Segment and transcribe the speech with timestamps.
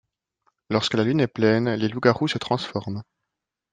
[0.71, 3.03] Lorsque la lune est pleine, les loups garous se transforment.